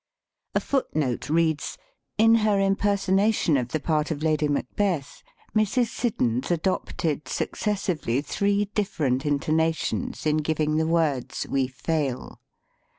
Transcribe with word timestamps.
A 0.55 0.59
foot 0.59 0.95
note 0.95 1.29
reads: 1.29 1.77
"In 2.17 2.33
her 2.41 2.57
imperson 2.57 3.21
ation 3.21 3.55
of 3.55 3.67
the 3.67 3.79
part 3.79 4.09
of 4.09 4.23
Lady 4.23 4.47
Macbeth, 4.47 5.21
Mrs. 5.55 5.89
Siddons 5.89 6.49
adopted 6.49 7.27
successively 7.27 8.19
three 8.21 8.65
different 8.73 9.27
intonations 9.27 10.25
in 10.25 10.37
giving 10.37 10.77
the 10.77 10.87
words 10.87 11.45
'we 11.47 11.67
fail.' 11.67 12.39